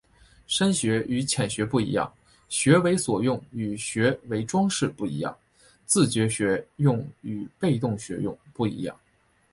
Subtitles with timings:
[0.47, 2.11] 深学与浅学不一样、
[2.49, 5.37] 学为所用与学为‘装饰’不一样、
[5.85, 8.99] 自觉学用与被动学用不一样